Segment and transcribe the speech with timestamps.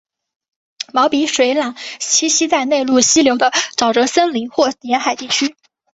[0.91, 5.55] 毛鼻水獭栖息在内陆溪流的沼泽森林或沿海地区。